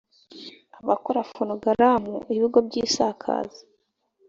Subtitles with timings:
[0.81, 3.59] abakora fonogaramu ibigo by isakaza